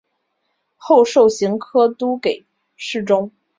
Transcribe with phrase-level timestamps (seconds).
[0.77, 2.43] 后授刑科都给
[2.75, 3.31] 事中。